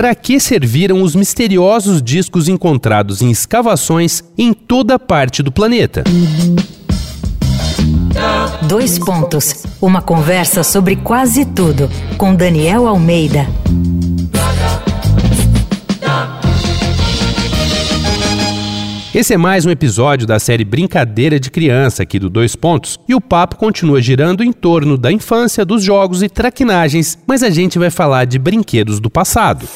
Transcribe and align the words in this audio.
Para 0.00 0.14
que 0.14 0.40
serviram 0.40 1.02
os 1.02 1.14
misteriosos 1.14 2.02
discos 2.02 2.48
encontrados 2.48 3.20
em 3.20 3.30
escavações 3.30 4.24
em 4.38 4.54
toda 4.54 4.98
parte 4.98 5.42
do 5.42 5.52
planeta? 5.52 6.04
Dois 8.66 8.98
pontos. 8.98 9.62
Uma 9.78 10.00
conversa 10.00 10.62
sobre 10.62 10.96
quase 10.96 11.44
tudo 11.44 11.90
com 12.16 12.34
Daniel 12.34 12.88
Almeida. 12.88 13.46
Esse 19.12 19.34
é 19.34 19.36
mais 19.36 19.66
um 19.66 19.70
episódio 19.70 20.24
da 20.24 20.38
série 20.38 20.64
Brincadeira 20.64 21.40
de 21.40 21.50
Criança 21.50 22.04
aqui 22.04 22.16
do 22.16 22.30
Dois 22.30 22.54
Pontos, 22.54 22.96
e 23.08 23.14
o 23.14 23.20
papo 23.20 23.56
continua 23.56 24.00
girando 24.00 24.44
em 24.44 24.52
torno 24.52 24.96
da 24.96 25.10
infância, 25.10 25.64
dos 25.64 25.82
jogos 25.82 26.22
e 26.22 26.28
traquinagens, 26.28 27.18
mas 27.26 27.42
a 27.42 27.50
gente 27.50 27.76
vai 27.76 27.90
falar 27.90 28.24
de 28.24 28.38
brinquedos 28.38 29.00
do 29.00 29.10
passado. 29.10 29.66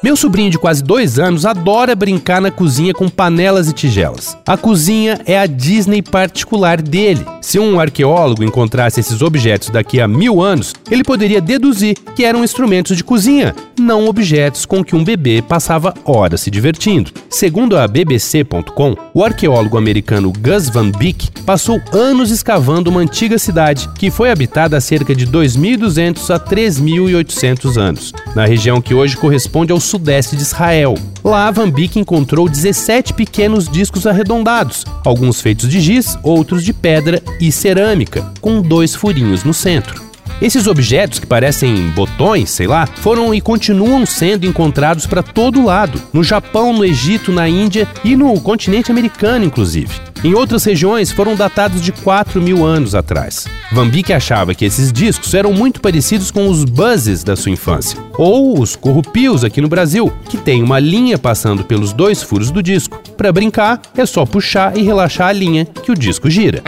Meu 0.00 0.14
sobrinho 0.14 0.50
de 0.50 0.58
quase 0.58 0.84
dois 0.84 1.18
anos 1.18 1.44
adora 1.44 1.96
brincar 1.96 2.40
na 2.40 2.52
cozinha 2.52 2.94
com 2.94 3.08
panelas 3.08 3.68
e 3.68 3.72
tigelas. 3.72 4.38
A 4.46 4.56
cozinha 4.56 5.18
é 5.26 5.36
a 5.36 5.44
Disney 5.44 6.02
particular 6.02 6.80
dele. 6.80 7.26
Se 7.40 7.58
um 7.58 7.80
arqueólogo 7.80 8.44
encontrasse 8.44 9.00
esses 9.00 9.22
objetos 9.22 9.70
daqui 9.70 10.00
a 10.00 10.06
mil 10.06 10.40
anos, 10.40 10.72
ele 10.88 11.02
poderia 11.02 11.40
deduzir 11.40 11.96
que 12.14 12.24
eram 12.24 12.44
instrumentos 12.44 12.96
de 12.96 13.02
cozinha, 13.02 13.56
não 13.78 14.06
objetos 14.06 14.66
com 14.66 14.84
que 14.84 14.94
um 14.94 15.04
bebê 15.04 15.42
passava 15.42 15.94
horas 16.04 16.40
se 16.40 16.50
divertindo. 16.50 17.10
Segundo 17.30 17.76
a 17.76 17.86
BBC.com, 17.86 18.96
o 19.14 19.24
arqueólogo 19.24 19.78
americano 19.78 20.32
Gus 20.32 20.68
Van 20.68 20.90
Beek 20.90 21.30
passou 21.42 21.80
anos 21.92 22.30
escavando 22.30 22.90
uma 22.90 23.00
antiga 23.00 23.38
cidade 23.38 23.88
que 23.98 24.10
foi 24.10 24.30
habitada 24.30 24.76
há 24.76 24.80
cerca 24.80 25.14
de 25.14 25.26
2.200 25.26 26.34
a 26.34 26.38
3.800 26.38 27.76
anos, 27.76 28.12
na 28.34 28.44
região 28.44 28.80
que 28.80 28.94
hoje 28.94 29.16
corresponde 29.16 29.72
ao 29.72 29.80
sudeste 29.80 30.36
de 30.36 30.42
Israel. 30.42 30.94
Lá, 31.24 31.50
Van 31.50 31.70
Beek 31.70 31.98
encontrou 31.98 32.48
17 32.48 33.14
pequenos 33.14 33.68
discos 33.68 34.06
arredondados, 34.06 34.84
alguns 35.04 35.40
feitos 35.40 35.68
de 35.68 35.80
giz, 35.80 36.18
outros 36.22 36.64
de 36.64 36.72
pedra 36.72 37.22
e 37.40 37.52
cerâmica, 37.52 38.32
com 38.40 38.62
dois 38.62 38.94
furinhos 38.94 39.44
no 39.44 39.52
centro. 39.52 40.07
Esses 40.40 40.68
objetos, 40.68 41.18
que 41.18 41.26
parecem 41.26 41.90
botões, 41.90 42.50
sei 42.50 42.68
lá, 42.68 42.86
foram 42.86 43.34
e 43.34 43.40
continuam 43.40 44.06
sendo 44.06 44.46
encontrados 44.46 45.04
para 45.04 45.20
todo 45.20 45.64
lado, 45.64 46.00
no 46.12 46.22
Japão, 46.22 46.72
no 46.72 46.84
Egito, 46.84 47.32
na 47.32 47.48
Índia 47.48 47.88
e 48.04 48.14
no 48.14 48.40
continente 48.40 48.92
americano, 48.92 49.44
inclusive. 49.44 49.92
Em 50.22 50.34
outras 50.34 50.64
regiões 50.64 51.10
foram 51.10 51.34
datados 51.34 51.82
de 51.82 51.90
4 51.90 52.40
mil 52.40 52.64
anos 52.64 52.94
atrás. 52.94 53.46
Van 53.72 53.88
Beek 53.88 54.12
achava 54.12 54.54
que 54.54 54.64
esses 54.64 54.92
discos 54.92 55.34
eram 55.34 55.52
muito 55.52 55.80
parecidos 55.80 56.30
com 56.30 56.48
os 56.48 56.64
buzzes 56.64 57.24
da 57.24 57.34
sua 57.34 57.50
infância, 57.50 57.98
ou 58.16 58.60
os 58.60 58.76
corrupios 58.76 59.42
aqui 59.42 59.60
no 59.60 59.68
Brasil, 59.68 60.12
que 60.28 60.36
tem 60.36 60.62
uma 60.62 60.78
linha 60.78 61.18
passando 61.18 61.64
pelos 61.64 61.92
dois 61.92 62.22
furos 62.22 62.52
do 62.52 62.62
disco. 62.62 63.00
Para 63.16 63.32
brincar, 63.32 63.82
é 63.96 64.06
só 64.06 64.24
puxar 64.24 64.76
e 64.76 64.82
relaxar 64.82 65.28
a 65.28 65.32
linha 65.32 65.64
que 65.64 65.90
o 65.90 65.96
disco 65.96 66.30
gira. 66.30 66.62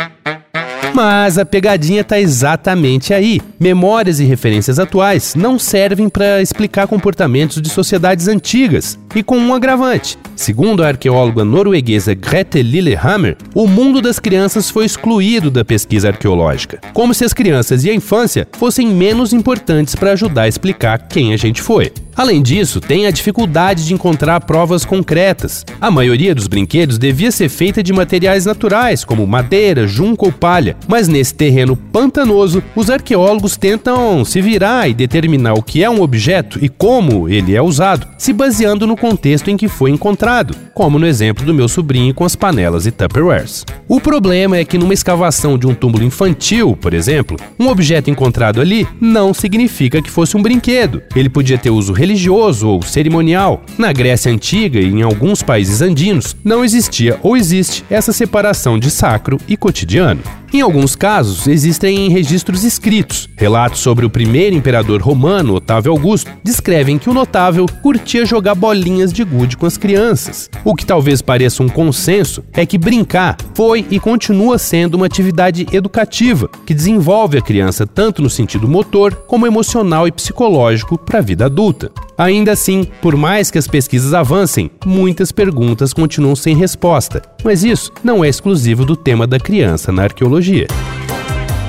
Mas 0.95 1.39
a 1.39 1.45
pegadinha 1.45 2.01
está 2.01 2.19
exatamente 2.19 3.15
aí. 3.15 3.41
Memórias 3.59 4.21
e 4.21 4.25
referências 4.25 4.79
atuais 4.79 5.35
não 5.35 5.59
servem 5.59 6.09
para 6.09 6.43
explicar 6.43 6.87
comportamentos 6.87 7.61
de 7.61 7.69
sociedades 7.69 8.29
antigas, 8.29 8.99
e 9.15 9.23
com 9.23 9.39
um 9.39 9.55
agravante. 9.55 10.19
Segundo 10.37 10.83
a 10.83 10.89
arqueóloga 10.89 11.45
norueguesa 11.45 12.15
Grete 12.15 12.63
Lillehammer, 12.63 13.37
o 13.55 13.67
mundo 13.67 14.01
das 14.01 14.19
crianças 14.19 14.71
foi 14.71 14.85
excluído 14.85 15.51
da 15.51 15.65
pesquisa 15.65 16.09
arqueológica, 16.09 16.81
como 16.93 17.13
se 17.13 17.25
as 17.25 17.33
crianças 17.33 17.85
e 17.85 17.91
a 17.91 17.95
infância 17.95 18.49
fossem 18.53 18.87
menos 18.89 19.33
importantes 19.33 19.95
para 19.95 20.13
ajudar 20.13 20.43
a 20.43 20.49
explicar 20.49 21.09
quem 21.09 21.33
a 21.33 21.37
gente 21.37 21.61
foi. 21.61 21.93
Além 22.21 22.43
disso, 22.43 22.83
tem 22.83 23.07
a 23.07 23.11
dificuldade 23.11 23.87
de 23.87 23.95
encontrar 23.95 24.43
provas 24.43 24.85
concretas. 24.85 25.65
A 25.81 25.91
maioria 25.91 26.35
dos 26.35 26.49
brinquedos 26.49 26.99
devia 26.99 27.31
ser 27.31 27.49
feita 27.49 27.83
de 27.83 27.95
materiais 27.95 28.45
naturais, 28.45 29.07
como 29.07 29.27
madeira, 29.27 29.87
junco 29.87 30.27
ou 30.27 30.33
palha, 30.33 30.77
mas 30.87 31.09
nesse 31.09 31.33
terreno 31.33 31.75
pantanoso, 31.75 32.63
os 32.77 32.91
arqueólogos 32.91 33.57
tentam 33.57 34.23
se 34.23 34.43
virar 34.43 34.87
e 34.87 34.93
determinar 34.93 35.55
o 35.55 35.63
que 35.63 35.83
é 35.83 35.89
um 35.89 36.03
objeto 36.03 36.63
e 36.63 36.69
como 36.69 37.27
ele 37.27 37.57
é 37.57 37.63
usado, 37.63 38.07
se 38.19 38.35
baseando 38.35 38.87
no 38.87 38.99
contexto 38.99 39.49
em 39.51 39.57
que 39.57 39.67
foi 39.67 39.91
encontrado, 39.91 40.55
como 40.75 40.99
no 40.99 41.07
exemplo 41.07 41.47
do 41.47 41.55
meu 41.55 41.69
sobrinho 41.69 42.13
com 42.13 42.27
as 42.27 42.37
panelas 42.37 42.85
e 42.85 42.91
Tupperwares. 42.91 43.65
O 43.89 43.99
problema 43.99 44.59
é 44.59 44.65
que 44.67 44.77
numa 44.77 44.93
escavação 44.93 45.57
de 45.57 45.67
um 45.67 45.75
túmulo 45.75 46.05
infantil, 46.05 46.77
por 46.77 46.93
exemplo, 46.93 47.39
um 47.59 47.69
objeto 47.69 48.11
encontrado 48.11 48.61
ali 48.61 48.87
não 49.01 49.33
significa 49.33 50.03
que 50.03 50.11
fosse 50.11 50.37
um 50.37 50.43
brinquedo. 50.43 51.03
Ele 51.17 51.31
podia 51.31 51.57
ter 51.57 51.71
uso 51.71 51.95
religioso 52.11 52.69
ou 52.69 52.83
cerimonial. 52.83 53.63
Na 53.79 53.93
Grécia 53.93 54.33
Antiga 54.33 54.81
e 54.81 54.87
em 54.87 55.03
alguns 55.03 55.43
países 55.43 55.81
andinos, 55.81 56.37
não 56.43 56.65
existia 56.65 57.19
ou 57.23 57.37
existe 57.37 57.85
essa 57.89 58.13
separação 58.13 58.79
de 58.79 58.91
sacro 58.91 59.39
e 59.47 59.57
cotidiano. 59.57 60.23
Em 60.53 60.63
alguns 60.63 60.97
casos, 60.97 61.47
existem 61.47 62.09
registros 62.09 62.65
escritos. 62.65 63.29
Relatos 63.37 63.79
sobre 63.79 64.05
o 64.05 64.11
primeiro 64.11 64.57
imperador 64.57 65.01
romano, 65.01 65.55
Otávio 65.55 65.93
Augusto, 65.93 66.29
descrevem 66.43 66.99
que 66.99 67.09
o 67.09 67.15
notável 67.15 67.67
curtia 67.81 68.27
jogar 68.27 68.57
bolinhas 68.57 69.13
de 69.13 69.23
gude 69.23 69.57
com 69.57 69.65
as 69.65 69.77
crianças. 69.77 70.51
O 70.65 70.75
que 70.75 70.85
talvez 70.85 71.23
pareça 71.23 71.63
um 71.63 71.69
consenso 71.69 72.43
é 72.53 72.67
que 72.67 72.77
brincar 72.77 73.37
foi 73.55 73.87
e 73.93 74.01
continua 74.01 74.59
sendo 74.59 74.97
uma 74.97 75.07
atividade 75.07 75.69
educativa 75.73 76.51
que 76.67 76.75
desenvolve 76.75 77.39
a 77.39 77.43
criança 77.43 77.87
tanto 77.87 78.21
no 78.21 78.29
sentido 78.29 78.67
motor 78.67 79.15
como 79.29 79.47
emocional 79.47 80.09
e 80.09 80.13
psicológico 80.13 80.99
para 80.99 81.21
a 81.21 81.23
vida 81.23 81.47
adulta. 81.47 81.93
Ainda 82.19 82.53
assim, 82.53 82.87
por 83.01 83.17
mais 83.17 83.51
que 83.51 83.57
as 83.57 83.67
pesquisas 83.69 84.13
avancem, 84.13 84.71
muitas 84.85 85.31
perguntas 85.33 85.95
continuam 85.95 86.37
sem 86.37 86.55
resposta. 86.55 87.23
Mas 87.43 87.65
isso 87.65 87.91
não 88.05 88.23
é 88.23 88.29
exclusivo 88.29 88.85
do 88.85 88.95
tema 88.95 89.27
da 89.27 89.39
criança 89.39 89.91
na 89.91 90.03
arqueologia. 90.03 90.40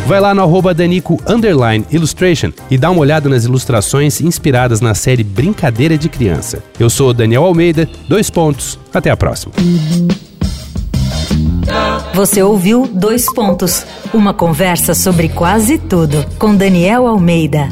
Vai 0.08 0.20
lá 0.20 0.34
no 0.34 0.42
arroba 0.42 0.74
Danico 0.74 1.22
Illustration 1.92 2.52
e 2.70 2.78
dá 2.78 2.90
uma 2.90 3.02
olhada 3.02 3.30
nas 3.30 3.46
ilustrações 3.46 4.20
inspiradas 4.20 4.82
na 4.82 4.94
série 4.94 5.24
Brincadeira 5.24 5.98
de 5.98 6.10
Criança. 6.10 6.64
Eu 6.80 6.90
sou 6.90 7.14
Daniel 7.14 7.44
Almeida, 7.44 7.88
dois 8.10 8.30
pontos, 8.30 8.80
até 8.94 9.10
a 9.10 9.18
próxima. 9.18 9.54
Você 12.14 12.44
ouviu 12.44 12.88
Dois 12.88 13.26
Pontos, 13.34 13.86
uma 14.14 14.34
conversa 14.34 14.94
sobre 14.94 15.30
quase 15.30 15.78
tudo 15.78 16.26
com 16.38 16.54
Daniel 16.56 17.08
Almeida. 17.08 17.70